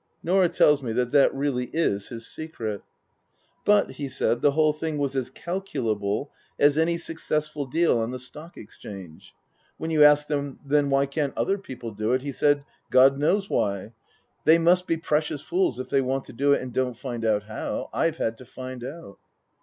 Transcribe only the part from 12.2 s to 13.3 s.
he said:" God